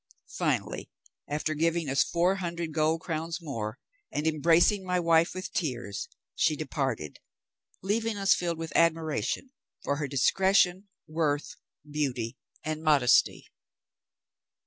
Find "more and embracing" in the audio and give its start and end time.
3.39-4.83